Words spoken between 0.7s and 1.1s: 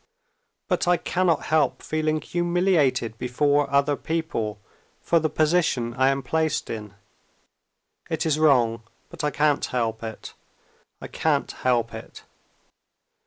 I